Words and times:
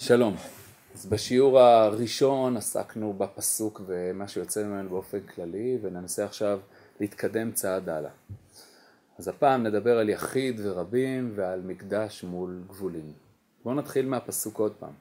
שלום. 0.00 0.36
אז 0.94 1.06
בשיעור 1.06 1.60
הראשון 1.60 2.56
עסקנו 2.56 3.12
בפסוק 3.12 3.80
ומה 3.86 4.28
שיוצא 4.28 4.64
ממנו 4.64 4.88
באופן 4.88 5.20
כללי 5.20 5.78
וננסה 5.82 6.24
עכשיו 6.24 6.60
להתקדם 7.00 7.52
צעד 7.52 7.88
הלאה. 7.88 8.10
אז 9.18 9.28
הפעם 9.28 9.62
נדבר 9.62 9.98
על 9.98 10.08
יחיד 10.08 10.60
ורבים 10.62 11.32
ועל 11.34 11.60
מקדש 11.60 12.24
מול 12.24 12.62
גבולים. 12.68 13.12
בואו 13.64 13.74
נתחיל 13.74 14.06
מהפסוק 14.06 14.58
עוד 14.58 14.72
פעם. 14.78 14.92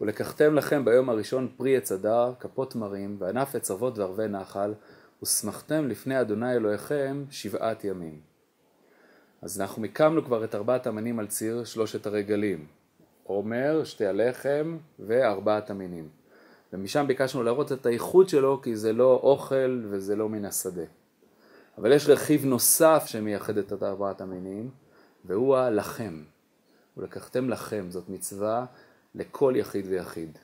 ולקחתם 0.00 0.54
לכם 0.54 0.84
ביום 0.84 1.08
הראשון 1.08 1.48
פרי 1.56 1.76
עץ 1.76 1.92
אדר, 1.92 2.32
כפות 2.40 2.74
מרים, 2.74 3.16
וענף 3.18 3.54
עץ 3.54 3.70
אבות 3.70 3.98
וערבי 3.98 4.28
נחל, 4.28 4.74
ושמחתם 5.22 5.88
לפני 5.88 6.20
אדוני 6.20 6.52
אלוהיכם 6.52 7.24
שבעת 7.30 7.84
ימים. 7.84 8.20
אז 9.42 9.60
אנחנו 9.60 9.82
מיקמנו 9.82 10.24
כבר 10.24 10.44
את 10.44 10.54
ארבעת 10.54 10.86
המנים 10.86 11.18
על 11.18 11.26
ציר 11.26 11.64
שלושת 11.64 12.06
הרגלים. 12.06 12.66
עומר, 13.26 13.84
שתי 13.84 14.06
הלחם 14.06 14.78
וארבעת 14.98 15.70
המינים. 15.70 16.08
ומשם 16.72 17.04
ביקשנו 17.06 17.42
להראות 17.42 17.72
את 17.72 17.86
הייחוד 17.86 18.28
שלו 18.28 18.62
כי 18.62 18.76
זה 18.76 18.92
לא 18.92 19.20
אוכל 19.22 19.82
וזה 19.90 20.16
לא 20.16 20.28
מן 20.28 20.44
השדה. 20.44 20.84
אבל 21.78 21.92
יש 21.92 22.08
רכיב 22.08 22.44
נוסף 22.44 23.04
שמייחד 23.06 23.58
את 23.58 23.82
ארבעת 23.82 24.20
המינים 24.20 24.70
והוא 25.24 25.56
הלחם. 25.56 26.22
ולקחתם 26.96 27.50
לכם, 27.50 27.86
זאת 27.90 28.08
מצווה 28.08 28.64
לכל 29.14 29.54
יחיד 29.56 29.86
ויחיד. 29.88 30.38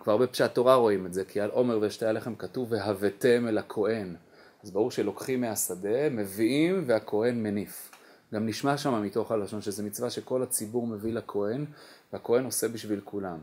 כבר 0.00 0.16
בפשט 0.16 0.54
תורה 0.54 0.74
רואים 0.74 1.06
את 1.06 1.14
זה, 1.14 1.24
כי 1.24 1.40
על 1.40 1.50
עומר 1.50 1.78
ושתי 1.82 2.06
הלחם 2.06 2.34
כתוב 2.34 2.72
והבאתם 2.72 3.48
אל 3.48 3.58
הכהן. 3.58 4.16
אז 4.62 4.70
ברור 4.70 4.90
שלוקחים 4.90 5.40
מהשדה, 5.40 6.10
מביאים 6.10 6.84
והכהן 6.86 7.42
מניף. 7.42 7.90
גם 8.34 8.46
נשמע 8.46 8.76
שם 8.76 9.02
מתוך 9.02 9.32
הלשון 9.32 9.62
שזה 9.62 9.82
מצווה 9.82 10.10
שכל 10.10 10.42
הציבור 10.42 10.86
מביא 10.86 11.12
לכהן 11.12 11.64
והכהן 12.12 12.44
עושה 12.44 12.68
בשביל 12.68 13.00
כולם. 13.04 13.38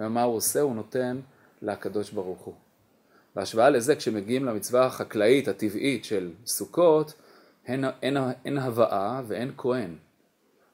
ומה 0.00 0.22
הוא 0.22 0.36
עושה? 0.36 0.60
הוא 0.60 0.74
נותן 0.74 1.20
לקדוש 1.62 2.10
ברוך 2.10 2.40
הוא. 2.40 2.54
בהשוואה 3.36 3.70
לזה 3.70 3.96
כשמגיעים 3.96 4.44
למצווה 4.44 4.86
החקלאית 4.86 5.48
הטבעית 5.48 6.04
של 6.04 6.32
סוכות 6.46 7.14
אין, 7.66 7.84
אין, 8.02 8.16
אין 8.44 8.58
הבאה 8.58 9.22
ואין 9.26 9.52
כהן. 9.56 9.96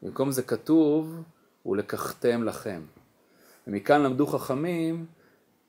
במקום 0.03 0.31
זה 0.31 0.43
כתוב 0.43 1.23
ולקחתם 1.67 2.45
לכם. 2.45 2.83
ומכאן 3.67 4.03
למדו 4.03 4.27
חכמים 4.27 5.07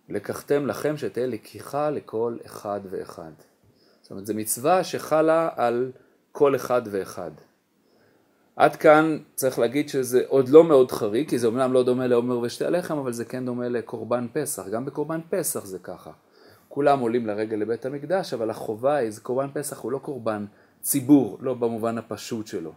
לקחתם 0.10 0.68
לכם 0.68 0.98
שתהיה 0.98 1.28
לקיחה 1.28 1.90
לכל 1.90 2.38
אחד 2.46 2.80
ואחד. 2.90 3.32
זאת 4.02 4.12
אומרת 4.12 4.26
זו 4.26 4.34
מצווה 4.34 4.84
שחלה 4.84 5.50
על 5.56 5.92
כל 6.32 6.56
אחד 6.56 6.82
ואחד. 6.86 7.32
עד 8.58 8.76
כאן 8.76 9.18
צריך 9.36 9.60
להגיד 9.60 9.90
שזה 9.90 10.22
עוד 10.28 10.50
לא 10.50 10.64
מאוד 10.64 10.92
חריג, 10.92 11.30
כי 11.30 11.40
זה 11.40 11.48
אומנם 11.48 11.74
לא 11.74 11.84
דומה 11.84 12.08
לעומר 12.08 12.40
ושתי 12.40 12.66
הלחם, 12.66 12.98
אבל 12.98 13.14
זה 13.14 13.26
כן 13.26 13.46
דומה 13.46 13.70
לקורבן 13.70 14.28
פסח. 14.34 14.68
גם 14.68 14.86
בקורבן 14.86 15.20
פסח 15.30 15.66
זה 15.66 15.80
ככה. 15.80 16.12
כולם 16.70 17.00
עולים 17.00 17.28
לרגל 17.28 17.58
לבית 17.58 17.86
המקדש, 17.86 18.34
אבל 18.34 18.50
החובה 18.50 18.96
היא, 18.96 19.10
זה 19.10 19.22
קורבן 19.22 19.48
פסח 19.54 19.80
הוא 19.80 19.92
לא 19.92 19.98
קורבן 19.98 20.46
ציבור, 20.82 21.38
לא 21.42 21.54
במובן 21.54 21.98
הפשוט 21.98 22.48
שלו. 22.48 22.72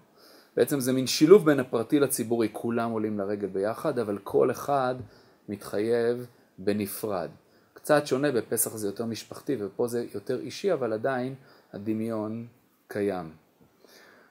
בעצם 0.56 0.81
זה 0.81 0.92
מין 0.92 1.06
שילוב 1.06 1.45
בין 1.45 1.61
הפרטי 1.61 2.01
לציבורי, 2.01 2.48
כולם 2.53 2.91
עולים 2.91 3.19
לרגל 3.19 3.48
ביחד, 3.48 3.98
אבל 3.98 4.19
כל 4.25 4.51
אחד 4.51 4.95
מתחייב 5.48 6.27
בנפרד. 6.58 7.28
קצת 7.75 8.06
שונה, 8.06 8.33
בפסח 8.33 8.77
זה 8.77 8.89
יותר 8.89 9.05
משפחתי 9.05 9.56
ופה 9.61 9.86
זה 9.86 10.05
יותר 10.14 10.41
אישי, 10.41 10.73
אבל 10.73 10.92
עדיין 10.92 11.34
הדמיון 11.73 12.47
קיים. 12.89 13.50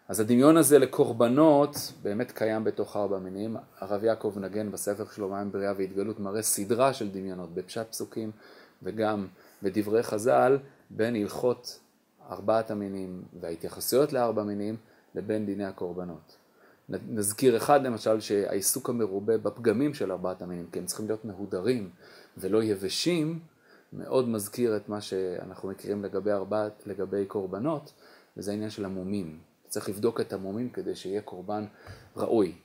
אז 0.10 0.20
הדמיון 0.20 0.58
הזה 0.58 0.80
לקורבנות 0.80 1.94
באמת 2.02 2.32
קיים 2.32 2.64
בתוך 2.64 2.96
ארבע 2.96 3.20
מינים. 3.20 3.58
הרב 3.80 4.04
יעקב 4.04 4.34
נגן 4.40 4.72
בספר 4.72 5.06
שלו 5.16 5.30
מים 5.30 5.52
בריאה 5.52 5.74
והתגלות 5.78 6.20
מראה 6.20 6.42
סדרה 6.42 6.94
של 6.94 7.10
דמיונות 7.10 7.54
בפשט 7.54 7.92
פסוקים 7.92 8.32
וגם 8.84 9.28
בדברי 9.64 10.04
חז"ל 10.04 10.58
בין 10.90 11.16
הלכות 11.16 11.80
ארבעת 12.30 12.72
המינים 12.72 13.24
וההתייחסויות 13.40 14.14
לארבע 14.14 14.44
מינים 14.44 14.78
לבין 15.16 15.46
דיני 15.46 15.66
הקורבנות. 15.66 16.38
נזכיר 16.90 17.58
אחד 17.58 17.84
למשל 17.84 18.20
שהעיסוק 18.20 18.90
המרובה 18.90 19.38
בפגמים 19.38 19.94
של 19.94 20.12
ארבעת 20.12 20.42
המינים 20.42 20.66
כי 20.72 20.80
הם 20.80 20.86
צריכים 20.86 21.08
להיות 21.08 21.26
מהודרים 21.26 21.90
ולא 22.38 22.64
יבשים 22.64 23.40
מאוד 23.94 24.30
מזכיר 24.30 24.78
את 24.78 24.90
מה 24.90 25.02
שאנחנו 25.02 25.70
מכירים 25.70 26.04
לגבי 26.04 26.32
ארבעת, 26.32 26.84
לגבי 26.86 27.26
קורבנות 27.26 27.94
וזה 28.38 28.52
העניין 28.52 28.70
של 28.70 28.86
המומים. 28.86 29.49
צריך 29.70 29.90
לבדוק 29.90 30.22
את 30.22 30.34
המומים 30.34 30.70
כדי 30.70 30.96
שיהיה 30.96 31.22
קורבן 31.22 31.66
ראוי. 32.18 32.56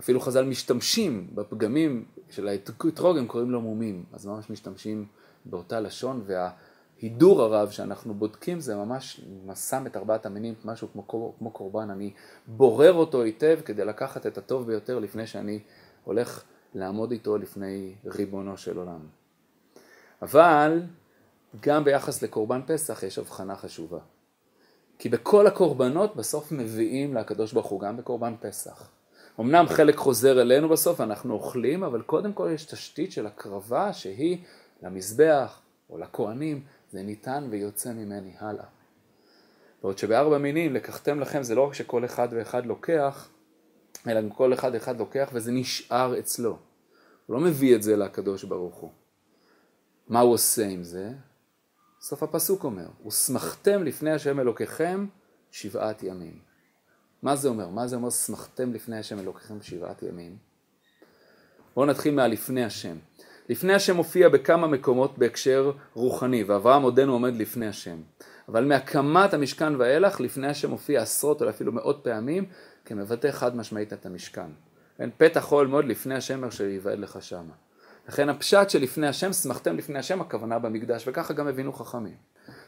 אפילו 0.00 0.20
חז"ל 0.20 0.44
משתמשים 0.44 1.30
בפגמים 1.34 2.04
של 2.30 2.48
האתרוג, 2.48 3.18
הם 3.18 3.26
קוראים 3.26 3.50
לו 3.50 3.60
מומים, 3.60 4.04
אז 4.12 4.26
ממש 4.26 4.50
משתמשים 4.50 5.06
באותה 5.44 5.80
לשון, 5.80 6.24
וההידור 6.26 7.42
הרב 7.42 7.70
שאנחנו 7.70 8.14
בודקים 8.14 8.60
זה 8.60 8.76
ממש 8.76 9.20
שם 9.54 9.86
את 9.86 9.96
ארבעת 9.96 10.26
המינים, 10.26 10.54
משהו 10.64 10.88
כמו, 10.92 11.34
כמו 11.38 11.50
קורבן, 11.50 11.90
אני 11.90 12.12
בורר 12.46 12.92
אותו 12.92 13.22
היטב 13.22 13.60
כדי 13.64 13.84
לקחת 13.84 14.26
את 14.26 14.38
הטוב 14.38 14.66
ביותר 14.66 14.98
לפני 14.98 15.26
שאני 15.26 15.60
הולך 16.04 16.42
לעמוד 16.74 17.10
איתו 17.10 17.38
לפני 17.38 17.94
ריבונו 18.04 18.56
של 18.56 18.78
עולם. 18.78 19.00
אבל 20.22 20.82
גם 21.60 21.84
ביחס 21.84 22.22
לקורבן 22.22 22.60
פסח 22.66 23.02
יש 23.02 23.18
הבחנה 23.18 23.56
חשובה. 23.56 23.98
כי 25.04 25.08
בכל 25.08 25.46
הקורבנות 25.46 26.16
בסוף 26.16 26.52
מביאים 26.52 27.14
לקדוש 27.14 27.52
ברוך 27.52 27.66
הוא 27.66 27.80
גם 27.80 27.96
בקורבן 27.96 28.34
פסח. 28.40 28.90
אמנם 29.40 29.66
חלק 29.68 29.96
חוזר 29.96 30.40
אלינו 30.40 30.68
בסוף, 30.68 31.00
אנחנו 31.00 31.34
אוכלים, 31.34 31.84
אבל 31.84 32.02
קודם 32.02 32.32
כל 32.32 32.50
יש 32.54 32.64
תשתית 32.64 33.12
של 33.12 33.26
הקרבה 33.26 33.92
שהיא 33.92 34.38
למזבח 34.82 35.60
או 35.90 35.98
לכהנים, 35.98 36.64
זה 36.90 37.02
ניתן 37.02 37.46
ויוצא 37.50 37.92
ממני 37.92 38.32
הלאה. 38.38 38.64
בעוד 39.82 39.98
שבארבע 39.98 40.38
מינים 40.38 40.74
לקחתם 40.74 41.20
לכם 41.20 41.42
זה 41.42 41.54
לא 41.54 41.66
רק 41.66 41.74
שכל 41.74 42.04
אחד 42.04 42.28
ואחד 42.30 42.66
לוקח, 42.66 43.28
אלא 44.06 44.20
גם 44.20 44.30
כל 44.30 44.54
אחד 44.54 44.70
ואחד 44.74 44.98
לוקח 44.98 45.30
וזה 45.32 45.52
נשאר 45.52 46.18
אצלו. 46.18 46.58
הוא 47.26 47.34
לא 47.34 47.40
מביא 47.40 47.76
את 47.76 47.82
זה 47.82 47.96
לקדוש 47.96 48.44
ברוך 48.44 48.76
הוא. 48.76 48.90
מה 50.08 50.20
הוא 50.20 50.32
עושה 50.32 50.66
עם 50.66 50.84
זה? 50.84 51.12
סוף 52.04 52.22
הפסוק 52.22 52.64
אומר, 52.64 52.86
ושמחתם 53.06 53.82
לפני 53.82 54.10
השם 54.10 54.40
אלוקיכם 54.40 55.06
שבעת 55.50 56.02
ימים. 56.02 56.38
מה 57.22 57.36
זה 57.36 57.48
אומר? 57.48 57.68
מה 57.68 57.86
זה 57.86 57.96
אומר 57.96 58.10
שמחתם 58.10 58.72
לפני 58.72 58.98
השם 58.98 59.18
אלוקיכם 59.18 59.62
שבעת 59.62 60.02
ימים? 60.02 60.36
בואו 61.74 61.86
נתחיל 61.86 62.14
מהלפני 62.14 62.64
השם. 62.64 62.96
לפני 63.48 63.74
השם 63.74 63.96
מופיע 63.96 64.28
בכמה 64.28 64.66
מקומות 64.66 65.18
בהקשר 65.18 65.72
רוחני, 65.94 66.44
ואברהם 66.44 66.82
עודנו 66.82 67.12
עומד 67.12 67.36
לפני 67.36 67.66
השם. 67.66 68.02
אבל 68.48 68.64
מהקמת 68.64 69.34
המשכן 69.34 69.76
ואילך, 69.76 70.20
לפני 70.20 70.48
השם 70.48 70.70
מופיע 70.70 71.02
עשרות 71.02 71.42
או 71.42 71.48
אפילו 71.48 71.72
מאות 71.72 72.00
פעמים, 72.02 72.44
כמבטא 72.84 73.30
חד 73.30 73.56
משמעית 73.56 73.92
את 73.92 74.06
המשכן. 74.06 74.50
כן, 74.96 75.10
פתח 75.16 75.52
אוהל 75.52 75.66
מאוד 75.66 75.84
לפני 75.84 76.14
השם 76.14 76.44
אשר 76.44 76.64
ייוועד 76.64 76.98
לך 76.98 77.22
שמה. 77.22 77.54
לכן 78.08 78.28
הפשט 78.28 78.70
שלפני 78.70 79.06
השם, 79.06 79.32
שמחתם 79.32 79.76
לפני 79.76 79.98
השם, 79.98 80.20
הכוונה 80.20 80.58
במקדש, 80.58 81.08
וככה 81.08 81.34
גם 81.34 81.48
הבינו 81.48 81.72
חכמים. 81.72 82.16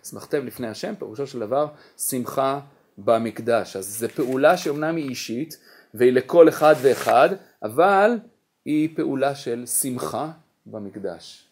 שמחתם 0.04 0.46
לפני 0.46 0.68
השם, 0.68 0.94
פירושו 0.98 1.26
של 1.26 1.38
דבר, 1.40 1.66
שמחה 1.98 2.60
במקדש. 2.98 3.76
אז 3.76 3.98
זו 3.98 4.08
פעולה 4.08 4.56
שאומנם 4.56 4.96
היא 4.96 5.08
אישית, 5.08 5.58
והיא 5.94 6.12
לכל 6.12 6.48
אחד 6.48 6.74
ואחד, 6.82 7.28
אבל 7.62 8.18
היא 8.64 8.96
פעולה 8.96 9.34
של 9.34 9.66
שמחה 9.66 10.30
במקדש. 10.66 11.48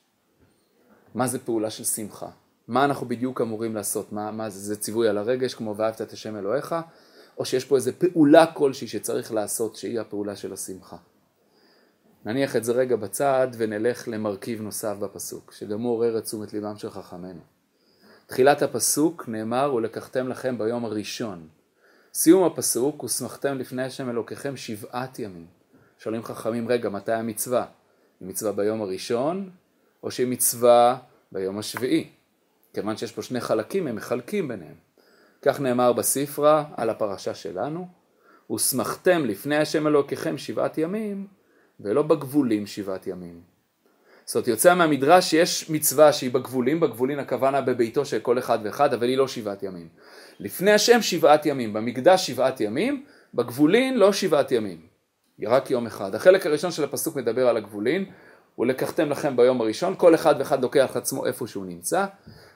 מה 1.14 1.26
זה 1.26 1.38
פעולה 1.38 1.70
של 1.70 1.84
שמחה? 1.84 2.28
מה 2.68 2.84
אנחנו 2.84 3.08
בדיוק 3.08 3.40
אמורים 3.40 3.74
לעשות? 3.74 4.12
מה, 4.12 4.30
מה 4.30 4.50
זה, 4.50 4.58
זה 4.60 4.76
ציווי 4.76 5.08
על 5.08 5.18
הרגש 5.18 5.54
כמו 5.54 5.76
ואהבת 5.76 6.02
את 6.02 6.12
השם 6.12 6.36
אלוהיך? 6.36 6.74
או 7.38 7.44
שיש 7.44 7.64
פה 7.64 7.76
איזה 7.76 7.92
פעולה 7.92 8.46
כלשהי 8.46 8.88
שצריך 8.88 9.32
לעשות 9.32 9.76
שהיא 9.76 10.00
הפעולה 10.00 10.36
של 10.36 10.52
השמחה? 10.52 10.96
נניח 12.24 12.56
את 12.56 12.64
זה 12.64 12.72
רגע 12.72 12.96
בצד 12.96 13.48
ונלך 13.56 14.08
למרכיב 14.08 14.62
נוסף 14.62 14.96
בפסוק, 14.98 15.52
שגם 15.52 15.80
הוא 15.80 15.92
עורר 15.92 16.18
את 16.18 16.24
תשומת 16.24 16.52
ליבם 16.52 16.76
של 16.76 16.90
חכמינו. 16.90 17.40
תחילת 18.26 18.62
הפסוק 18.62 19.28
נאמר 19.28 19.74
ולקחתם 19.74 20.28
לכם 20.28 20.58
ביום 20.58 20.84
הראשון. 20.84 21.48
סיום 22.14 22.44
הפסוק 22.44 23.04
ושמחתם 23.04 23.58
לפני 23.58 23.82
השם 23.82 24.10
אלוקיכם 24.10 24.56
שבעת 24.56 25.18
ימים. 25.18 25.46
שואלים 25.98 26.22
חכמים 26.22 26.68
רגע 26.68 26.88
מתי 26.88 27.12
המצווה? 27.12 27.66
היא 28.20 28.28
מצווה 28.28 28.52
ביום 28.52 28.82
הראשון 28.82 29.50
או 30.02 30.10
שהיא 30.10 30.26
מצווה 30.26 30.98
ביום 31.32 31.58
השביעי? 31.58 32.10
כיוון 32.74 32.96
שיש 32.96 33.12
פה 33.12 33.22
שני 33.22 33.40
חלקים 33.40 33.86
הם 33.86 33.96
מחלקים 33.96 34.48
ביניהם. 34.48 34.74
כך 35.42 35.60
נאמר 35.60 35.92
בספרה 35.92 36.64
על 36.76 36.90
הפרשה 36.90 37.34
שלנו 37.34 37.88
ושמחתם 38.52 39.24
לפני 39.24 39.56
השם 39.56 39.86
אלוקיכם 39.86 40.38
שבעת 40.38 40.78
ימים 40.78 41.26
ולא 41.80 42.02
בגבולים 42.02 42.66
שבעת 42.66 43.06
ימים. 43.06 43.40
זאת 44.24 44.34
אומרת 44.34 44.48
יוצא 44.48 44.74
מהמדרש 44.74 45.30
שיש 45.30 45.70
מצווה 45.70 46.12
שהיא 46.12 46.30
בגבולים, 46.30 46.80
בגבולין 46.80 47.18
הכוונה 47.18 47.60
בביתו 47.60 48.04
של 48.04 48.18
כל 48.18 48.38
אחד 48.38 48.58
ואחד, 48.64 48.94
אבל 48.94 49.08
היא 49.08 49.18
לא 49.18 49.28
שבעת 49.28 49.62
ימים. 49.62 49.88
לפני 50.40 50.72
השם 50.72 51.02
שבעת 51.02 51.46
ימים, 51.46 51.72
במקדש 51.72 52.26
שבעת 52.26 52.60
ימים, 52.60 53.04
בגבולין 53.34 53.98
לא 53.98 54.12
שבעת 54.12 54.52
ימים. 54.52 54.80
רק 55.42 55.70
יום 55.70 55.86
אחד. 55.86 56.14
החלק 56.14 56.46
הראשון 56.46 56.70
של 56.70 56.84
הפסוק 56.84 57.16
מדבר 57.16 57.48
על 57.48 57.56
הגבולין, 57.56 58.04
ולקחתם 58.58 59.10
לכם 59.10 59.36
ביום 59.36 59.60
הראשון, 59.60 59.94
כל 59.98 60.14
אחד 60.14 60.34
ואחד 60.38 60.62
לוקח 60.62 60.92
עצמו 60.94 61.26
איפה 61.26 61.46
שהוא 61.46 61.66
נמצא, 61.66 62.06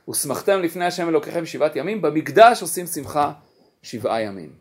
ושמחתם 0.08 0.60
לפני 0.62 0.84
השם 0.84 1.08
אלוקיכם 1.08 1.46
שבעת 1.46 1.76
ימים, 1.76 2.02
במקדש 2.02 2.62
עושים 2.62 2.86
שמחה 2.86 3.32
שבעה 3.82 4.22
ימים. 4.22 4.52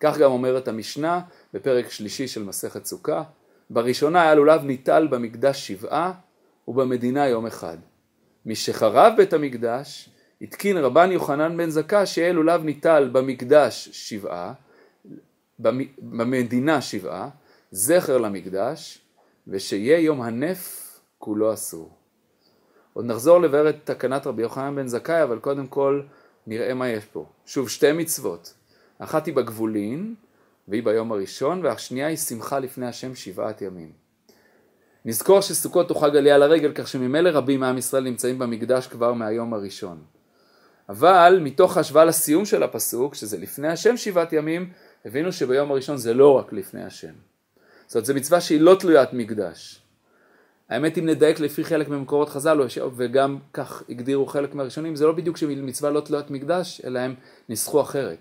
כך 0.00 0.18
גם 0.18 0.30
אומרת 0.30 0.68
המשנה 0.68 1.20
בפרק 1.54 1.90
שלישי 1.90 2.28
של 2.28 2.42
מסכת 2.42 2.84
סוכה, 2.84 3.22
בראשונה 3.70 4.22
היה 4.22 4.34
לולב 4.34 4.64
ניטל 4.64 5.06
במקדש 5.10 5.68
שבעה 5.68 6.12
ובמדינה 6.68 7.28
יום 7.28 7.46
אחד. 7.46 7.76
משחרב 8.46 9.12
בית 9.16 9.32
המקדש 9.32 10.10
התקין 10.42 10.76
רבן 10.76 11.12
יוחנן 11.12 11.56
בן 11.56 11.70
זכא 11.70 12.04
שיהיה 12.04 12.32
לולב 12.32 12.64
ניטל 12.64 13.08
במקדש 13.12 13.88
שבעה, 13.92 14.52
במדינה 15.98 16.80
שבעה, 16.80 17.28
זכר 17.70 18.18
למקדש, 18.18 18.98
ושיהיה 19.48 19.98
יום 19.98 20.22
הנף 20.22 20.90
כולו 21.18 21.54
אסור. 21.54 21.90
עוד 22.92 23.04
נחזור 23.04 23.40
לבאר 23.40 23.68
את 23.68 23.76
תקנת 23.84 24.26
רבי 24.26 24.42
יוחנן 24.42 24.76
בן 24.76 24.88
זכאי, 24.88 25.22
אבל 25.22 25.38
קודם 25.38 25.66
כל 25.66 26.02
נראה 26.46 26.74
מה 26.74 26.88
יש 26.88 27.04
פה. 27.04 27.26
שוב, 27.46 27.68
שתי 27.68 27.92
מצוות. 27.92 28.54
אחת 28.98 29.26
היא 29.26 29.34
בגבולין, 29.34 30.14
והיא 30.70 30.82
ביום 30.82 31.12
הראשון, 31.12 31.64
והשנייה 31.64 32.06
היא 32.06 32.16
שמחה 32.16 32.58
לפני 32.58 32.86
השם 32.86 33.14
שבעת 33.14 33.62
ימים. 33.62 33.92
נזכור 35.04 35.40
שסוכות 35.40 35.90
הוא 35.90 36.00
חג 36.00 36.16
עלייה 36.16 36.38
לרגל, 36.38 36.72
כך 36.74 36.88
שממילא 36.88 37.30
רבים 37.30 37.60
מעם 37.60 37.78
ישראל 37.78 38.04
נמצאים 38.04 38.38
במקדש 38.38 38.86
כבר 38.86 39.12
מהיום 39.12 39.54
הראשון. 39.54 40.02
אבל 40.88 41.38
מתוך 41.42 41.76
ההשוואה 41.76 42.04
לסיום 42.04 42.44
של 42.44 42.62
הפסוק, 42.62 43.14
שזה 43.14 43.38
לפני 43.38 43.68
השם 43.68 43.96
שבעת 43.96 44.32
ימים, 44.32 44.70
הבינו 45.04 45.32
שביום 45.32 45.70
הראשון 45.70 45.96
זה 45.96 46.14
לא 46.14 46.38
רק 46.38 46.52
לפני 46.52 46.84
השם. 46.84 47.12
זאת 47.86 47.94
אומרת, 47.94 48.06
זו 48.06 48.14
מצווה 48.14 48.40
שהיא 48.40 48.60
לא 48.60 48.76
תלוית 48.80 49.12
מקדש. 49.12 49.82
האמת 50.68 50.98
אם 50.98 51.06
נדייק 51.06 51.40
לפי 51.40 51.64
חלק 51.64 51.88
ממקורות 51.88 52.28
חז"ל, 52.28 52.60
וגם 52.96 53.38
כך 53.52 53.82
הגדירו 53.88 54.26
חלק 54.26 54.54
מהראשונים, 54.54 54.96
זה 54.96 55.06
לא 55.06 55.12
בדיוק 55.12 55.36
שמצווה 55.36 55.90
לא 55.90 56.00
תלוית 56.00 56.30
מקדש, 56.30 56.80
אלא 56.84 56.98
הם 56.98 57.14
ניסחו 57.48 57.80
אחרת. 57.80 58.18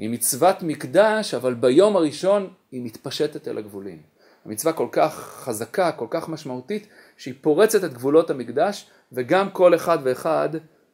היא 0.00 0.10
מצוות 0.10 0.62
מקדש, 0.62 1.34
אבל 1.34 1.54
ביום 1.54 1.96
הראשון 1.96 2.50
היא 2.72 2.82
מתפשטת 2.84 3.48
אל 3.48 3.58
הגבולים. 3.58 4.02
המצווה 4.44 4.72
כל 4.72 4.88
כך 4.92 5.14
חזקה, 5.14 5.92
כל 5.92 6.06
כך 6.10 6.28
משמעותית, 6.28 6.86
שהיא 7.16 7.34
פורצת 7.40 7.84
את 7.84 7.92
גבולות 7.92 8.30
המקדש, 8.30 8.86
וגם 9.12 9.50
כל 9.50 9.74
אחד 9.74 9.98
ואחד 10.02 10.48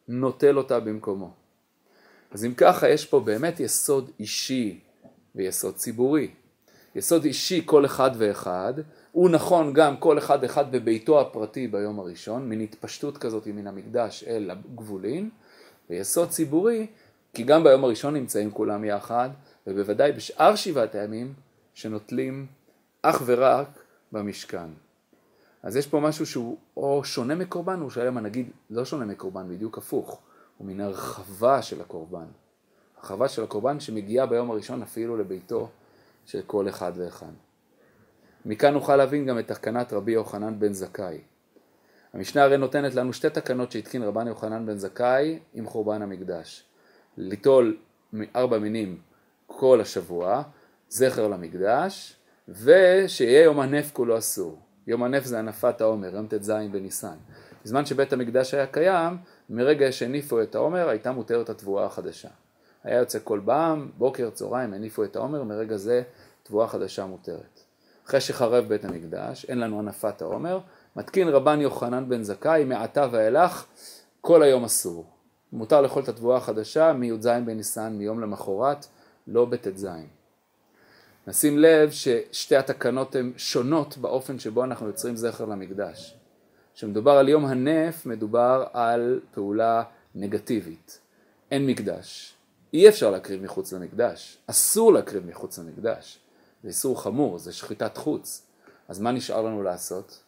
נוטל 0.09 0.59
אותה 0.59 0.81
במקומו. 0.81 1.31
אז 2.31 2.45
אם 2.45 2.55
ככה, 2.55 2.89
יש 2.89 3.07
פה 3.07 3.21
באמת 3.21 3.61
יסוד 3.61 4.11
אישי 4.21 4.81
ויסוד 5.35 5.75
ציבורי. 5.75 6.31
יסוד 6.95 7.25
אישי 7.25 7.63
כל 7.65 7.85
אחד 7.85 8.11
ואחד, 8.19 8.75
הוא 9.13 9.31
נכון 9.31 9.73
גם 9.73 9.97
כל 9.97 10.19
אחד 10.19 10.39
ואחד 10.43 10.73
בביתו 10.73 11.21
הפרטי 11.21 11.67
ביום 11.69 12.01
הראשון, 12.01 12.49
מין 12.49 12.61
התפשטות 12.61 13.19
כזאת 13.19 13.47
מן 13.47 13.67
המקדש 13.67 14.25
אל 14.25 14.51
הגבולין, 14.51 15.31
ויסוד 15.91 16.29
ציבורי, 16.29 16.87
כי 17.37 17.43
גם 17.43 17.65
ביום 17.65 17.85
הראשון 17.85 18.15
נמצאים 18.15 18.51
כולם 18.51 18.85
יחד, 18.85 19.31
ובוודאי 19.67 20.13
בשאר 20.13 20.55
שבעת 20.55 20.95
הימים 20.95 21.35
שנוטלים 21.75 22.47
אך 23.03 23.23
ורק 23.27 23.69
במשכן. 24.13 24.67
אז 25.63 25.77
יש 25.77 25.87
פה 25.87 26.01
משהו 26.01 26.27
שהוא 26.27 26.59
או 26.77 27.05
שונה 27.05 27.35
מקורבן, 27.35 27.81
או 27.81 27.91
שהיה 27.91 28.11
נגיד 28.11 28.51
לא 28.71 28.85
שונה 28.85 29.05
מקורבן, 29.05 29.49
בדיוק 29.49 29.79
הפוך, 29.79 30.21
הוא 30.59 30.67
מן 30.67 30.81
הרחבה 30.81 31.63
של 31.63 31.81
הקורבן. 31.81 32.25
הרחבה 32.97 33.29
של 33.29 33.43
הקורבן 33.43 33.81
שמגיעה 33.81 34.27
ביום 34.27 34.51
הראשון 34.51 34.83
אפילו 34.83 35.17
לביתו 35.17 35.69
של 36.27 36.41
כל 36.47 36.69
אחד 36.69 36.93
ואחד. 36.97 37.33
מכאן 38.47 38.73
נוכל 38.73 38.97
להבין 38.97 39.27
גם 39.27 39.39
את 39.39 39.49
תקנת 39.49 39.93
רבי 39.93 40.13
יוחנן 40.13 40.59
בן 40.59 40.73
זכאי. 40.73 41.19
המשנה 42.13 42.43
הרי 42.43 42.57
נותנת 42.57 42.95
לנו 42.95 43.13
שתי 43.13 43.31
תקנות 43.31 43.73
שהתקין 43.73 44.03
רבן 44.03 44.27
יוחנן 44.27 44.67
בן 44.67 44.77
זכאי 44.77 45.39
עם 45.55 45.67
חורבן 45.67 46.03
המקדש. 46.03 46.67
ליטול 47.17 47.77
ארבע 48.37 48.59
מינים 48.59 48.99
כל 49.47 49.81
השבוע, 49.81 50.43
זכר 50.89 51.29
למקדש, 51.29 52.17
ושיהיה 52.49 53.43
יום 53.43 53.61
הנף 53.61 53.91
כולו 53.93 54.19
אסור. 54.19 54.59
יום 54.87 55.03
הנף 55.03 55.25
זה 55.25 55.39
הנפת 55.39 55.81
העומר, 55.81 56.15
יום 56.15 56.27
ט"ז 56.27 56.51
בניסן. 56.73 57.17
בזמן 57.65 57.87
שבית 57.87 58.13
המקדש 58.13 58.55
היה 58.55 58.67
קיים, 58.67 59.17
מרגע 59.51 59.93
שהניפו 59.93 60.43
את 60.43 60.55
העומר 60.55 60.89
הייתה 60.89 61.13
מותרת 61.13 61.49
התבואה 61.49 61.85
החדשה. 61.85 62.29
היה 62.85 62.99
יוצא 62.99 63.19
כל 63.25 63.39
בעם, 63.39 63.91
בוקר, 63.99 64.31
צהריים, 64.31 64.75
הניפו 64.75 65.05
את 65.05 65.17
העומר, 65.17 65.43
מרגע 65.43 65.77
זה 65.77 66.03
תבואה 66.43 66.69
חדשה 66.69 67.07
מותרת. 67.07 67.61
אחרי 68.07 68.21
שחרב 68.21 68.69
בית 68.69 68.85
המקדש, 68.85 69.47
אין 69.49 69.59
לנו 69.59 69.79
הנפת 69.79 70.23
העומר, 70.23 70.59
מתקין 70.97 71.29
רבן 71.29 71.61
יוחנן 71.61 72.09
בן 72.09 72.23
זכאי, 72.23 72.65
מעתה 72.65 73.09
ואילך, 73.11 73.65
כל 74.21 74.43
היום 74.43 74.65
אסור. 74.65 75.16
מותר 75.57 75.81
לאכול 75.81 76.03
את 76.03 76.09
התבואה 76.09 76.37
החדשה 76.37 76.93
מי"ז 76.93 77.29
בניסן, 77.45 77.93
מיום 77.93 78.21
למחרת, 78.21 78.87
לא 79.27 79.45
בט"ז. 79.45 79.87
נשים 81.27 81.59
לב 81.59 81.91
ששתי 81.91 82.57
התקנות 82.57 83.17
הן 83.17 83.33
שונות 83.37 83.99
באופן 83.99 84.39
שבו 84.39 84.65
אנחנו 84.65 84.87
יוצרים 84.87 85.17
זכר 85.17 85.45
למקדש. 85.45 86.17
כשמדובר 86.75 87.13
על 87.13 87.29
יום 87.29 87.47
הנף, 87.47 88.07
מדובר 88.07 88.65
על 88.73 89.21
פעולה 89.35 89.83
נגטיבית. 90.15 91.01
אין 91.51 91.67
מקדש. 91.67 92.35
אי 92.73 92.89
אפשר 92.89 93.11
להקריב 93.11 93.43
מחוץ 93.43 93.73
למקדש. 93.73 94.39
אסור 94.47 94.93
להקריב 94.93 95.27
מחוץ 95.27 95.59
למקדש. 95.59 96.19
זה 96.63 96.69
איסור 96.69 97.03
חמור, 97.03 97.39
זה 97.39 97.53
שחיטת 97.53 97.97
חוץ. 97.97 98.47
אז 98.89 99.01
מה 99.01 99.13
נשאר 99.13 99.43
לנו 99.43 99.63
לעשות? 99.63 100.23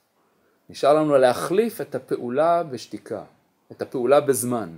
נשאר 0.71 0.95
לנו 0.95 1.19
להחליף 1.19 1.81
את 1.81 1.95
הפעולה 1.95 2.63
בשתיקה, 2.63 3.25
את 3.73 3.83
הפעולה 3.83 4.21
בזמן. 4.21 4.77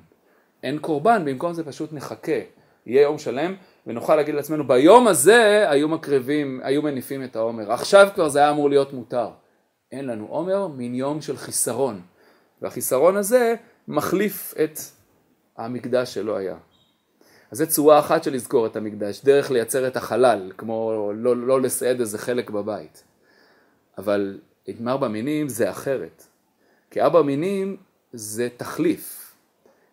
אין 0.62 0.78
קורבן, 0.78 1.22
במקום 1.24 1.52
זה 1.52 1.64
פשוט 1.64 1.92
נחכה. 1.92 2.40
יהיה 2.86 3.02
יום 3.02 3.18
שלם 3.18 3.54
ונוכל 3.86 4.16
להגיד 4.16 4.34
לעצמנו 4.34 4.66
ביום 4.66 5.08
הזה 5.08 5.70
היו 5.70 5.88
מקריבים, 5.88 6.60
היו 6.62 6.82
מניפים 6.82 7.24
את 7.24 7.36
העומר, 7.36 7.72
עכשיו 7.72 8.08
כבר 8.14 8.28
זה 8.28 8.38
היה 8.38 8.50
אמור 8.50 8.70
להיות 8.70 8.92
מותר. 8.92 9.30
אין 9.92 10.06
לנו 10.06 10.26
עומר, 10.26 10.66
מין 10.66 10.94
יום 10.94 11.20
של 11.20 11.36
חיסרון, 11.36 12.00
והחיסרון 12.62 13.16
הזה 13.16 13.54
מחליף 13.88 14.54
את 14.64 14.78
המקדש 15.56 16.14
שלא 16.14 16.36
היה. 16.36 16.56
אז 17.50 17.58
זו 17.58 17.66
צורה 17.66 17.98
אחת 17.98 18.24
של 18.24 18.34
לזכור 18.34 18.66
את 18.66 18.76
המקדש, 18.76 19.24
דרך 19.24 19.50
לייצר 19.50 19.86
את 19.86 19.96
החלל, 19.96 20.52
כמו 20.56 21.10
לא, 21.14 21.36
לא 21.36 21.60
לסעד 21.60 22.00
איזה 22.00 22.18
חלק 22.18 22.50
בבית. 22.50 23.04
אבל 23.98 24.38
עם 24.66 24.88
ארבע 24.88 25.08
מינים 25.08 25.48
זה 25.48 25.70
אחרת, 25.70 26.24
כי 26.90 27.00
ארבע 27.00 27.22
מינים 27.22 27.76
זה 28.12 28.48
תחליף. 28.56 29.19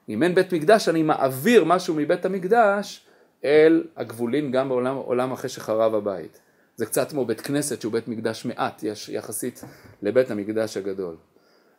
אם 0.09 0.23
אין 0.23 0.35
בית 0.35 0.53
מקדש 0.53 0.89
אני 0.89 1.03
מעביר 1.03 1.63
משהו 1.63 1.95
מבית 1.95 2.25
המקדש 2.25 3.07
אל 3.45 3.83
הגבולין 3.97 4.51
גם 4.51 4.69
בעולם 4.69 4.95
עולם 4.95 5.31
אחרי 5.31 5.49
שחרב 5.49 5.95
הבית. 5.95 6.39
זה 6.75 6.85
קצת 6.85 7.11
כמו 7.11 7.25
בית 7.25 7.41
כנסת 7.41 7.81
שהוא 7.81 7.93
בית 7.93 8.07
מקדש 8.07 8.45
מעט 8.45 8.83
יש 8.83 9.09
יחסית 9.09 9.63
לבית 10.01 10.31
המקדש 10.31 10.77
הגדול. 10.77 11.15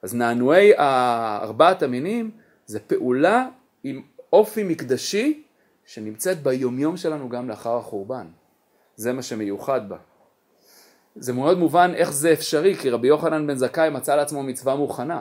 אז 0.02 0.14
נענועי 0.14 0.72
ארבעת 1.42 1.82
המינים 1.82 2.30
זה 2.66 2.80
פעולה 2.80 3.48
עם 3.84 4.02
אופי 4.32 4.64
מקדשי 4.64 5.42
שנמצאת 5.86 6.42
ביומיום 6.42 6.96
שלנו 6.96 7.28
גם 7.28 7.48
לאחר 7.48 7.76
החורבן. 7.76 8.26
זה 8.96 9.12
מה 9.12 9.22
שמיוחד 9.22 9.88
בה. 9.88 9.96
זה 11.16 11.32
מאוד 11.32 11.58
מובן 11.58 11.92
איך 11.94 12.12
זה 12.12 12.32
אפשרי, 12.32 12.74
כי 12.74 12.90
רבי 12.90 13.08
יוחנן 13.08 13.46
בן 13.46 13.56
זכאי 13.56 13.90
מצא 13.90 14.16
לעצמו 14.16 14.42
מצווה 14.42 14.76
מוכנה. 14.76 15.20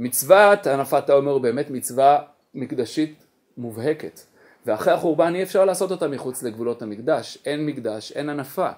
מצוות 0.00 0.66
הנפת 0.66 1.10
העומר 1.10 1.38
באמת 1.38 1.70
מצווה 1.70 2.18
מקדשית 2.54 3.24
מובהקת. 3.56 4.20
ואחרי 4.66 4.92
החורבן 4.92 5.34
אי 5.34 5.42
אפשר 5.42 5.64
לעשות 5.64 5.90
אותה 5.90 6.08
מחוץ 6.08 6.42
לגבולות 6.42 6.82
המקדש, 6.82 7.38
אין 7.46 7.66
מקדש, 7.66 8.12
אין 8.12 8.28
הנפה. 8.28 8.68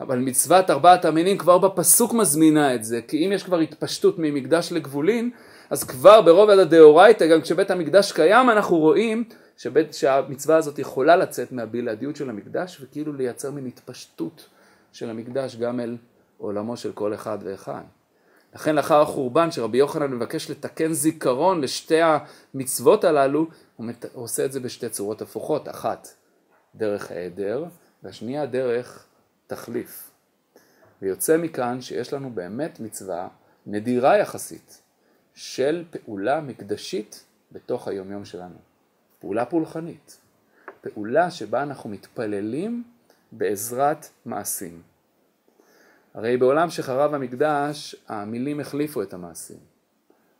אבל 0.00 0.18
מצוות 0.18 0.70
ארבעת 0.70 1.04
המינים 1.04 1.38
כבר 1.38 1.58
בפסוק 1.58 2.12
מזמינה 2.12 2.74
את 2.74 2.84
זה, 2.84 3.00
כי 3.08 3.26
אם 3.26 3.32
יש 3.32 3.42
כבר 3.42 3.58
התפשטות 3.58 4.18
ממקדש 4.18 4.72
לגבולין, 4.72 5.30
אז 5.70 5.84
כבר 5.84 6.22
ברובד 6.22 6.58
הדאורייתא, 6.58 7.26
גם 7.26 7.40
כשבית 7.40 7.70
המקדש 7.70 8.12
קיים, 8.12 8.50
אנחנו 8.50 8.76
רואים 8.76 9.24
שבית, 9.56 9.94
שהמצווה 9.94 10.56
הזאת 10.56 10.78
יכולה 10.78 11.16
לצאת 11.16 11.52
מהבלעדיות 11.52 12.16
של 12.16 12.30
המקדש, 12.30 12.80
וכאילו 12.80 13.12
לייצר 13.12 13.50
מין 13.50 13.66
התפשטות 13.66 14.48
של 14.92 15.10
המקדש 15.10 15.56
גם 15.56 15.80
אל 15.80 15.96
עולמו 16.38 16.76
של 16.76 16.92
כל 16.92 17.14
אחד 17.14 17.38
ואחד. 17.44 17.82
לכן 18.58 18.76
לאחר 18.76 19.00
החורבן 19.00 19.50
שרבי 19.50 19.78
יוחנן 19.78 20.10
מבקש 20.10 20.50
לתקן 20.50 20.92
זיכרון 20.92 21.60
לשתי 21.60 22.00
המצוות 22.54 23.04
הללו, 23.04 23.46
הוא 23.76 23.86
עושה 24.12 24.44
את 24.44 24.52
זה 24.52 24.60
בשתי 24.60 24.88
צורות 24.88 25.22
הפוכות, 25.22 25.68
אחת 25.68 26.08
דרך 26.74 27.10
העדר 27.10 27.64
והשנייה 28.02 28.46
דרך 28.46 29.06
תחליף. 29.46 30.10
ויוצא 31.02 31.36
מכאן 31.36 31.80
שיש 31.80 32.12
לנו 32.12 32.30
באמת 32.30 32.80
מצווה 32.80 33.28
נדירה 33.66 34.18
יחסית 34.18 34.82
של 35.34 35.84
פעולה 35.90 36.40
מקדשית 36.40 37.24
בתוך 37.52 37.88
היומיום 37.88 38.24
שלנו. 38.24 38.56
פעולה 39.18 39.44
פולחנית. 39.44 40.20
פעולה 40.80 41.30
שבה 41.30 41.62
אנחנו 41.62 41.90
מתפללים 41.90 42.84
בעזרת 43.32 44.06
מעשים. 44.24 44.82
הרי 46.14 46.36
בעולם 46.36 46.70
שחרב 46.70 47.14
המקדש, 47.14 47.96
המילים 48.08 48.60
החליפו 48.60 49.02
את 49.02 49.14
המעשים. 49.14 49.58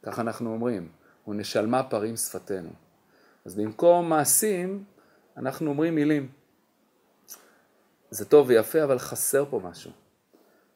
כך 0.02 0.18
אנחנו 0.18 0.52
אומרים, 0.52 0.88
ונשלמה 1.28 1.82
פרים 1.82 2.16
שפתנו. 2.16 2.70
אז 3.44 3.54
במקום 3.54 4.08
מעשים, 4.08 4.84
אנחנו 5.37 5.70
אומרים 5.70 5.94
מילים. 5.94 6.28
זה 8.10 8.25
טוב 8.25 8.48
ויפה, 8.48 8.84
אבל 8.84 8.98
חסר 8.98 9.44
פה 9.50 9.60
משהו. 9.64 9.90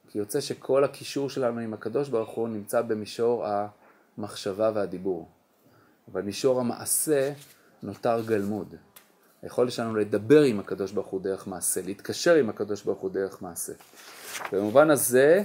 כי 0.08 0.18
יוצא 0.18 0.40
שכל 0.40 0.84
הקישור 0.84 1.30
שלנו 1.30 1.61
עם 1.61 1.75
הקדוש 1.75 2.08
ברוך 2.08 2.30
הוא 2.30 2.49
נמצא 2.49 2.82
במישור 2.82 3.46
המחשבה 4.18 4.70
והדיבור. 4.75 5.28
אבל 6.12 6.22
מישור 6.22 6.61
המעשה 6.61 7.32
נותר 7.82 8.22
גלמוד. 8.26 8.75
היכולת 9.42 9.72
שלנו 9.72 9.96
לדבר 9.96 10.42
עם 10.42 10.61
הקדוש 10.61 10.92
ברוך 10.92 11.06
הוא 11.06 11.20
דרך 11.20 11.46
מעשה, 11.46 11.82
להתקשר 11.82 12.34
עם 12.34 12.49
הקדוש 12.49 12.82
ברוך 12.82 12.99
הוא 12.99 13.11
דרך 13.11 13.42
מעשה. 13.42 13.72
במובן 14.52 14.90
הזה, 14.90 15.42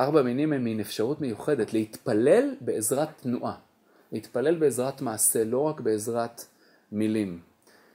ארבע 0.00 0.22
מינים 0.22 0.52
הם 0.52 0.64
מין 0.64 0.80
אפשרות 0.80 1.20
מיוחדת 1.20 1.72
להתפלל 1.72 2.54
בעזרת 2.60 3.08
תנועה. 3.20 3.54
להתפלל 4.12 4.54
בעזרת 4.54 5.00
מעשה, 5.00 5.44
לא 5.44 5.58
רק 5.58 5.80
בעזרת 5.80 6.44
מילים. 6.92 7.40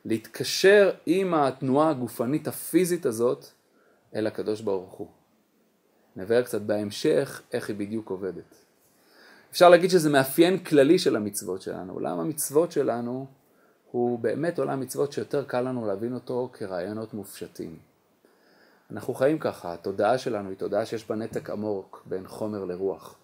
להתקשר 0.05 0.91
עם 1.05 1.33
התנועה 1.33 1.89
הגופנית 1.89 2.47
הפיזית 2.47 3.05
הזאת 3.05 3.45
אל 4.15 4.27
הקדוש 4.27 4.61
ברוך 4.61 4.93
הוא. 4.93 5.07
נבהר 6.15 6.43
קצת 6.43 6.61
בהמשך 6.61 7.41
איך 7.53 7.69
היא 7.69 7.75
בדיוק 7.75 8.09
עובדת. 8.09 8.55
אפשר 9.51 9.69
להגיד 9.69 9.89
שזה 9.89 10.09
מאפיין 10.09 10.59
כללי 10.59 10.99
של 10.99 11.15
המצוות 11.15 11.61
שלנו. 11.61 11.93
עולם 11.93 12.19
המצוות 12.19 12.71
שלנו 12.71 13.27
הוא 13.95 14.19
באמת 14.19 14.59
עולם 14.59 14.79
מצוות 14.79 15.11
שיותר 15.11 15.43
קל 15.43 15.61
לנו 15.61 15.87
להבין 15.87 16.13
אותו 16.13 16.49
כרעיונות 16.53 17.13
מופשטים. 17.13 17.77
אנחנו 18.91 19.13
חיים 19.13 19.39
ככה, 19.39 19.73
התודעה 19.73 20.17
שלנו 20.17 20.49
היא 20.49 20.57
תודעה 20.57 20.85
שיש 20.85 21.09
בה 21.09 21.15
נתק 21.15 21.49
עמוק 21.49 22.03
בין 22.05 22.27
חומר 22.27 22.65
לרוח. 22.65 23.15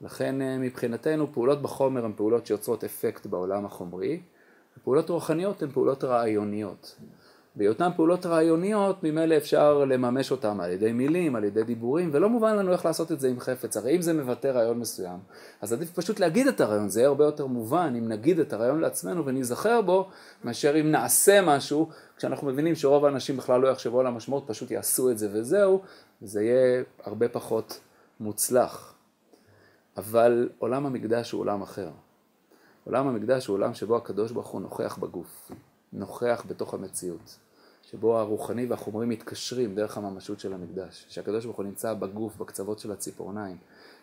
לכן 0.00 0.42
אה, 0.42 0.58
מבחינתנו 0.58 1.32
פעולות 1.32 1.62
בחומר 1.62 2.04
הן 2.04 2.12
פעולות 2.16 2.46
שיוצרות 2.46 2.84
אפקט 2.84 3.26
בעולם 3.26 3.64
החומרי, 3.64 4.22
ופעולות 4.78 5.10
רוחניות 5.10 5.62
הן 5.62 5.70
פעולות 5.70 6.04
רעיוניות. 6.04 6.96
בהיותן 7.56 7.90
פעולות 7.96 8.26
רעיוניות, 8.26 9.02
ממילא 9.02 9.36
אפשר 9.36 9.84
לממש 9.84 10.30
אותן 10.30 10.60
על 10.60 10.70
ידי 10.70 10.92
מילים, 10.92 11.36
על 11.36 11.44
ידי 11.44 11.64
דיבורים, 11.64 12.10
ולא 12.12 12.28
מובן 12.28 12.56
לנו 12.56 12.72
איך 12.72 12.84
לעשות 12.84 13.12
את 13.12 13.20
זה 13.20 13.28
עם 13.28 13.40
חפץ. 13.40 13.76
הרי 13.76 13.96
אם 13.96 14.02
זה 14.02 14.12
מבטא 14.12 14.48
רעיון 14.48 14.78
מסוים, 14.78 15.18
אז 15.60 15.72
עדיף 15.72 15.92
פשוט 15.92 16.20
להגיד 16.20 16.46
את 16.46 16.60
הרעיון, 16.60 16.88
זה 16.88 17.00
יהיה 17.00 17.08
הרבה 17.08 17.24
יותר 17.24 17.46
מובן 17.46 17.94
אם 17.98 18.08
נגיד 18.08 18.38
את 18.38 18.52
הרעיון 18.52 18.80
לעצמנו 18.80 19.26
וניזכר 19.26 19.80
בו, 19.80 20.08
מאשר 20.44 20.80
אם 20.80 20.90
נעשה 20.90 21.40
משהו, 21.42 21.88
כשאנחנו 22.16 22.46
מבינים 22.46 22.74
שרוב 22.74 23.04
האנשים 23.04 23.36
בכלל 23.36 23.60
לא 23.60 23.68
יחשבו 23.68 24.00
על 24.00 24.06
המשמעות, 24.06 24.44
פשוט 24.46 24.70
יעשו 24.70 25.10
את 25.10 25.18
זה 25.18 25.28
וזהו, 25.32 25.82
זה 26.22 26.42
יהיה 26.42 26.82
הרבה 27.04 27.28
פחות 27.28 27.80
מוצלח. 28.20 28.94
אבל 29.96 30.48
עולם 30.58 30.86
המקדש 30.86 31.30
הוא 31.30 31.40
עולם 31.40 31.62
אחר. 31.62 31.90
עולם 32.84 33.08
המקדש 33.08 33.46
הוא 33.46 33.54
עולם 33.54 33.74
שבו 33.74 33.96
הקדוש 33.96 34.32
ברוך 34.32 34.48
הוא 34.48 34.60
נוכח 34.60 34.98
בגוף, 34.98 35.50
נוכח 35.92 36.44
בתוך 36.48 36.74
המציאות. 36.74 37.38
שבו 37.92 38.18
הרוחני 38.18 38.66
והחומרי 38.66 39.06
מתקשרים 39.06 39.74
דרך 39.74 39.96
הממשות 39.98 40.40
של 40.40 40.52
המקדש, 40.52 41.06
שהקדוש 41.08 41.44
ברוך 41.44 41.56
הוא 41.56 41.64
נמצא 41.64 41.94
בגוף, 41.94 42.36
בקצוות 42.36 42.78
של 42.78 42.92
הציפורניים, 42.92 43.56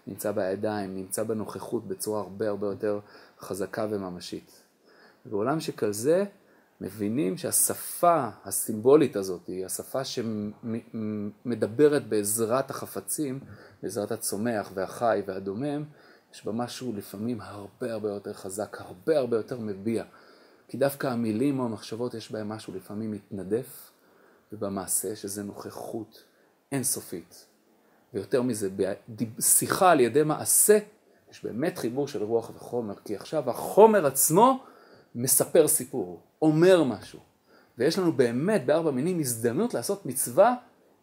נמצא 0.08 0.32
בידיים, 0.32 0.96
נמצא 0.96 1.24
בנוכחות 1.24 1.88
בצורה 1.88 2.22
הרבה 2.22 2.50
הרבה 2.50 2.68
יותר 2.68 3.00
חזקה 3.40 3.88
וממשית. 3.90 4.64
בעולם 5.26 5.60
שכזה 5.60 6.26
מבינים 6.82 7.38
שהשפה 7.38 8.28
הסימבולית 8.46 9.16
הזאת, 9.16 9.48
היא 9.48 9.66
השפה 9.66 10.02
שמדברת 11.44 12.08
בעזרת 12.08 12.70
החפצים, 12.70 13.40
בעזרת 13.84 14.12
הצומח 14.12 14.72
והחי 14.74 15.22
והדומם, 15.26 15.84
יש 16.34 16.46
בה 16.46 16.52
משהו 16.52 16.94
לפעמים 16.96 17.42
הרבה 17.42 17.94
הרבה 17.94 18.10
יותר 18.10 18.34
חזק, 18.34 18.78
הרבה 18.80 19.18
הרבה 19.18 19.38
יותר 19.38 19.60
מביע. 19.60 20.04
כי 20.70 20.78
דווקא 20.78 21.08
המילים 21.08 21.60
או 21.60 21.66
המחשבות 21.66 22.14
יש 22.14 22.32
בהם 22.32 22.50
משהו 22.50 22.74
לפעמים 22.76 23.12
מתנדף, 23.12 23.92
ובמעשה 24.54 25.16
שזה 25.16 25.44
נוכחות 25.44 26.24
אינסופית. 26.72 27.46
ויותר 28.14 28.42
מזה, 28.42 28.70
בשיחה 29.10 29.92
על 29.92 30.00
ידי 30.00 30.24
מעשה, 30.24 30.80
יש 31.32 31.44
באמת 31.44 31.78
חיבור 31.78 32.08
של 32.08 32.24
רוח 32.24 32.52
וחומר, 32.56 32.96
כי 33.06 33.16
עכשיו 33.16 33.50
החומר 33.50 34.06
עצמו 34.06 34.64
מספר 35.16 35.68
סיפור, 35.68 36.22
אומר 36.42 36.84
משהו. 36.84 37.20
ויש 37.78 38.00
לנו 38.00 38.14
באמת 38.14 38.66
בארבע 38.66 38.92
מינים 38.92 39.20
הזדמנות 39.20 39.74
לעשות 39.74 40.06
מצווה 40.06 40.56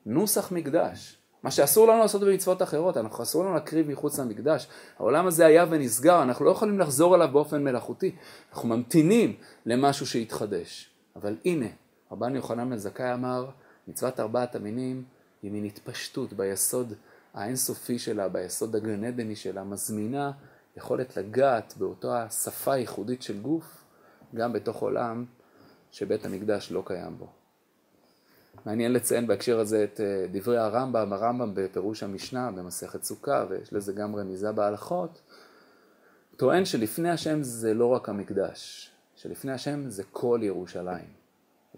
נוסח 0.07 0.53
מקדש. 0.53 1.19
מה 1.43 1.51
שאסור 1.51 1.89
לנו 1.89 1.99
לעשות 1.99 2.23
במצוות 2.23 2.63
אחרות, 2.63 2.97
אנחנו 2.97 3.25
אסור 3.25 3.45
לנו 3.45 3.55
להקריב 3.55 3.91
מחוץ 3.91 4.19
למקדש. 4.19 4.67
העולם 4.99 5.27
הזה 5.27 5.47
היה 5.47 5.65
ונסגר, 5.71 6.23
אנחנו 6.23 6.45
לא 6.45 6.51
יכולים 6.51 6.79
לחזור 6.79 7.15
אליו 7.17 7.29
באופן 7.33 7.65
מלאכותי. 7.65 8.15
אנחנו 8.53 8.69
ממתינים 8.69 9.37
למשהו 9.67 10.07
שיתחדש. 10.07 10.91
אבל 11.17 11.37
הנה, 11.45 11.67
רבן 12.13 12.37
יוחנן 12.37 12.71
בן 12.71 12.77
זכאי 12.77 13.15
אמר, 13.15 13.51
מצוות 13.89 14.21
ארבעת 14.21 14.55
המינים 14.55 15.05
היא 15.43 15.53
מין 15.53 15.65
התפשטות 15.65 16.33
ביסוד 16.33 16.93
האינסופי 17.35 17.99
שלה, 17.99 18.29
ביסוד 18.29 18.77
הגן 18.77 19.05
עדני 19.05 19.37
שלה, 19.37 19.65
מזמינה 19.65 20.33
יכולת 20.77 21.17
לגעת 21.17 21.75
באותה 21.77 22.29
שפה 22.31 22.77
ייחודית 22.77 23.23
של 23.23 23.41
גוף, 23.41 23.85
גם 24.35 24.53
בתוך 24.53 24.77
עולם 24.77 25.25
שבית 25.91 26.25
המקדש 26.25 26.73
לא 26.73 26.83
קיים 26.87 27.19
בו. 27.19 27.29
מעניין 28.67 28.93
לציין 28.93 29.27
בהקשר 29.27 29.61
הזה 29.61 29.85
את 29.85 30.01
אה, 30.01 30.27
דברי 30.33 30.59
הרמב"ם, 30.59 31.13
הרמב"ם 31.13 31.51
בפירוש 31.55 32.03
המשנה 32.03 32.51
במסכת 32.51 33.05
סוכה, 33.05 33.45
ויש 33.49 33.73
לזה 33.73 33.93
גם 33.93 34.17
רמיזה 34.17 34.53
בהלכות, 34.53 35.21
טוען 36.37 36.65
שלפני 36.65 37.11
השם 37.11 37.43
זה 37.43 37.75
לא 37.75 37.87
רק 37.87 38.09
המקדש, 38.09 38.91
שלפני 39.17 39.53
השם 39.53 39.91
זה 39.91 40.03
כל 40.11 40.41
ירושלים. 40.43 41.05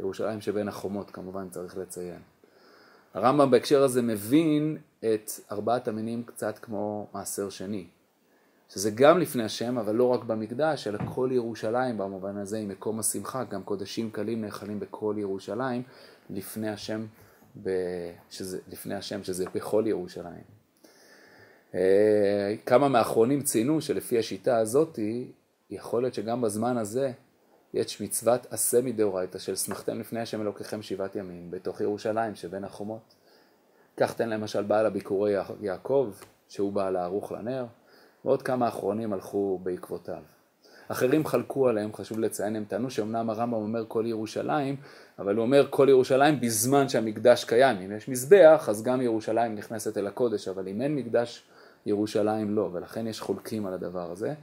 ירושלים 0.01 0.41
שבין 0.41 0.69
החומות 0.69 1.11
כמובן 1.11 1.49
צריך 1.49 1.77
לציין. 1.77 2.21
הרמב"ם 3.15 3.51
בהקשר 3.51 3.83
הזה 3.83 4.03
מבין 4.03 4.77
את 5.01 5.31
ארבעת 5.53 5.89
המינים 5.89 6.23
קצת 6.23 6.59
כמו 6.59 7.07
מעשר 7.15 7.51
שני, 7.51 7.87
שזה 8.69 8.91
גם 8.91 9.19
לפני 9.19 9.45
השם, 9.45 9.79
אבל 9.79 9.95
לא 9.95 10.05
רק 10.05 10.25
במקדש, 10.25 10.87
אלא 10.87 10.99
כל 11.15 11.29
ירושלים 11.33 11.99
במובן 11.99 12.37
הזה 12.37 12.59
עם 12.59 12.69
מקום 12.69 12.99
השמחה, 12.99 13.45
גם 13.45 13.63
קודשים 13.63 14.11
קלים 14.11 14.45
נאכלים 14.45 14.81
בכל 14.81 15.15
ירושלים, 15.19 15.83
לפני 16.31 16.69
השם, 16.69 17.07
ב... 17.63 17.71
שזה, 18.31 18.59
לפני 18.69 18.95
השם, 18.95 19.23
שזה 19.23 19.45
בכל 19.55 19.85
ירושלים. 19.87 20.45
אה, 21.75 22.55
כמה 22.67 22.89
מהאחרונים 22.89 23.43
ציינו 23.43 23.81
שלפי 23.81 24.19
השיטה 24.19 24.57
הזאתי, 24.57 25.33
יכול 25.71 26.03
להיות 26.03 26.15
שגם 26.15 26.41
בזמן 26.41 26.77
הזה 26.77 27.13
יש 27.75 28.01
מצוות 28.01 28.47
עשה 28.51 28.81
מדאורייתא 28.83 29.39
של 29.39 29.57
שמחתם 29.57 30.01
לפני 30.01 30.21
השם 30.21 30.41
אלוקיכם 30.41 30.83
שבעת 30.83 31.17
ימים 31.17 31.51
בתוך 31.51 31.81
ירושלים 31.81 32.35
שבין 32.35 32.65
החומות. 32.65 33.15
כך 33.97 34.15
תן 34.15 34.29
למשל 34.29 34.63
בעל 34.63 34.87
הביקורי 34.87 35.35
יעקב, 35.61 36.13
שהוא 36.49 36.73
בעל 36.73 36.97
הערוך 36.97 37.33
לנר, 37.33 37.67
ועוד 38.25 38.43
כמה 38.43 38.69
אחרונים 38.69 39.13
הלכו 39.13 39.61
בעקבותיו. 39.63 40.23
אחרים 40.89 41.27
חלקו 41.27 41.69
עליהם, 41.69 41.93
חשוב 41.95 42.19
לציין, 42.19 42.57
הם 42.57 42.65
טענו 42.69 42.91
שאומנם 42.91 43.31
הרמב"ם 43.31 43.53
אומר 43.53 43.85
כל 43.89 44.05
ירושלים, 44.07 44.77
אבל 45.19 45.37
הוא 45.37 45.43
אומר 45.43 45.67
כל 45.71 45.87
ירושלים 45.91 46.41
בזמן 46.41 46.89
שהמקדש 46.89 47.45
קיים. 47.45 47.77
אם 47.77 47.97
יש 47.97 48.09
מזבח, 48.09 48.67
אז 48.69 48.83
גם 48.83 49.01
ירושלים 49.01 49.55
נכנסת 49.55 49.99
אל 49.99 50.07
הקודש, 50.07 50.49
אבל 50.49 50.69
אם 50.69 50.83
אין 50.83 50.97
מקדש, 50.97 51.45
ירושלים 51.87 52.57
לא, 52.57 52.71
ולכן 52.73 53.07
יש 53.07 53.21
חולקים 53.21 53.67
על 53.67 53.73
הדבר 53.73 54.11
הזה. 54.11 54.35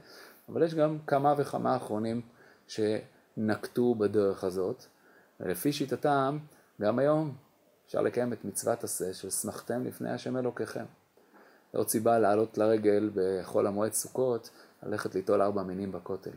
אבל 0.48 0.62
יש 0.62 0.74
גם 0.74 0.98
כמה 1.06 1.34
וכמה 1.36 1.76
אחרונים 1.76 2.20
שנקטו 2.68 3.94
בדרך 3.94 4.44
הזאת, 4.44 4.84
ולפי 5.40 5.72
שיטתם, 5.72 6.38
גם 6.80 6.98
היום 6.98 7.34
אפשר 7.86 8.02
לקיים 8.02 8.32
את 8.32 8.44
מצוות 8.44 8.84
עשה 8.84 9.14
של 9.14 9.30
שמחתם 9.30 9.84
לפני 9.84 10.10
השם 10.10 10.36
אלוקיכם. 10.36 10.84
עוד 11.74 11.88
סיבה 11.88 12.18
לעלות 12.18 12.58
לרגל 12.58 13.10
בחול 13.14 13.66
המועד 13.66 13.92
סוכות, 13.92 14.50
ללכת 14.82 15.14
ליטול 15.14 15.42
ארבע 15.42 15.62
מינים 15.62 15.92
בכותל. 15.92 16.30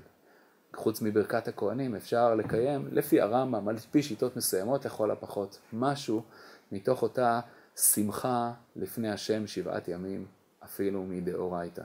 חוץ 0.75 1.01
מברכת 1.01 1.47
הכהנים 1.47 1.95
אפשר 1.95 2.35
לקיים 2.35 2.87
לפי 2.91 3.21
הרמב"ם, 3.21 3.67
על 3.67 3.77
פי 3.91 4.03
שיטות 4.03 4.37
מסוימות 4.37 4.85
לכל 4.85 5.11
הפחות, 5.11 5.59
משהו 5.73 6.23
מתוך 6.71 7.01
אותה 7.01 7.39
שמחה 7.75 8.51
לפני 8.75 9.11
השם 9.11 9.47
שבעת 9.47 9.87
ימים, 9.87 10.25
אפילו 10.63 11.03
מדאורייתא. 11.03 11.83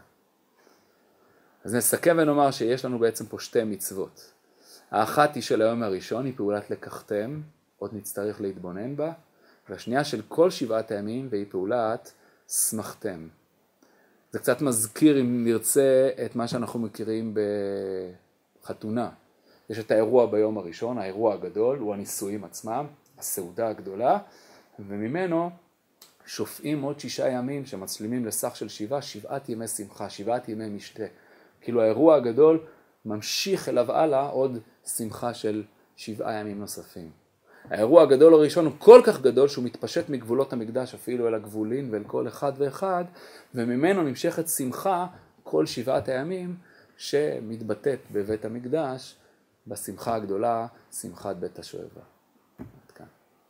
אז 1.65 1.75
נסכם 1.75 2.17
ונאמר 2.19 2.51
שיש 2.51 2.85
לנו 2.85 2.99
בעצם 2.99 3.27
פה 3.27 3.39
שתי 3.39 3.65
מצוות. 3.65 4.33
האחת 4.91 5.35
היא 5.35 5.43
של 5.43 5.63
היום 5.63 5.83
הראשון, 5.83 6.25
היא 6.25 6.33
פעולת 6.37 6.71
לקחתם, 6.71 7.41
עוד 7.79 7.91
נצטרך 7.95 8.41
להתבונן 8.41 8.97
בה, 8.97 9.13
והשנייה 9.69 10.05
של 10.05 10.23
כל 10.29 10.51
שבעת 10.51 10.91
הימים 10.91 11.29
והיא 11.31 11.47
פעולת 11.49 12.13
שמחתם. 12.49 13.29
זה 14.35 14.41
קצת 14.41 14.63
מזכיר, 14.63 15.21
אם 15.21 15.45
נרצה, 15.45 16.11
את 16.27 16.37
מה 16.37 16.49
שאנחנו 16.49 16.81
מכירים 16.81 17.35
בחתונה. 18.63 19.11
יש 19.71 19.79
את 19.79 19.91
האירוע 19.91 20.27
ביום 20.27 20.59
הראשון, 20.59 20.99
האירוע 20.99 21.35
הגדול, 21.35 21.79
הוא 21.79 21.95
הנישואים 21.95 22.45
עצמם, 22.45 22.87
הסעודה 23.19 23.69
הגדולה, 23.69 24.19
וממנו 24.79 25.51
שופעים 26.27 26.83
עוד 26.83 27.01
שישה 27.01 27.29
ימים 27.29 27.67
שמצלימים 27.67 28.27
לסך 28.27 28.57
של 28.57 28.69
שבעה, 28.69 29.03
שבעת 29.03 29.49
ימי 29.49 29.69
שמחה, 29.69 30.11
שבעת 30.11 30.49
ימי 30.49 30.69
משתה. 30.69 31.05
כאילו 31.61 31.83
האירוע 31.83 32.17
הגדול 32.17 32.61
ממשיך 33.05 33.69
אליו 33.69 33.93
הלאה 33.93 34.29
עוד 34.29 34.59
שמחה 34.97 35.35
של 35.35 35.65
שבעה 35.97 36.35
ימים 36.35 36.59
נוספים. 36.59 37.11
האירוע 37.71 38.03
הגדול 38.03 38.35
הראשון 38.35 38.65
הוא 38.65 38.75
כל 38.79 39.01
כך 39.05 39.21
גדול 39.21 39.49
שהוא 39.49 39.65
מתפשט 39.65 40.09
מגבולות 40.09 40.53
המקדש 40.53 40.95
אפילו 40.95 41.29
אל 41.29 41.35
הגבולין 41.35 41.89
ואל 41.93 42.05
כל 42.05 42.29
אחד 42.29 42.53
ואחד 42.59 43.05
וממנו 43.55 44.03
נמשכת 44.03 44.49
שמחה 44.49 45.07
כל 45.43 45.67
שבעת 45.67 46.09
הימים 46.09 46.57
שמתבטאת 46.97 47.99
בבית 48.13 48.45
המקדש 48.45 49.17
בשמחה 49.67 50.15
הגדולה, 50.15 50.67
שמחת 50.93 51.37
בית 51.37 51.59
השואבה. 51.59 52.14